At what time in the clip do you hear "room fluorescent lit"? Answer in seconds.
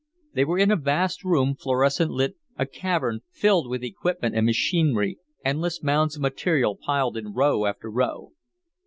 1.23-2.35